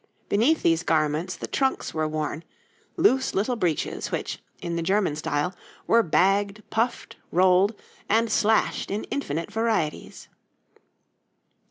Beneath 0.29 0.63
these 0.63 0.81
garments 0.81 1.35
the 1.35 1.45
trunks 1.45 1.93
were 1.93 2.07
worn 2.07 2.43
loose 2.97 3.35
little 3.35 3.55
breeches, 3.55 4.09
which, 4.11 4.39
in 4.59 4.75
the 4.75 4.81
German 4.81 5.15
style, 5.15 5.53
were 5.85 6.01
bagged, 6.01 6.67
puffed, 6.71 7.17
rolled, 7.31 7.75
and 8.09 8.31
slashed 8.31 8.89
in 8.89 9.03
infinite 9.11 9.51
varieties. 9.51 10.27